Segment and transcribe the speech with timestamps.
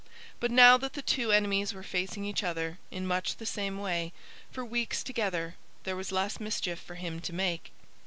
[0.39, 4.13] But now that the two enemies were facing each other, in much the same way,
[4.49, 7.71] for weeks together, there was less mischief for him to make.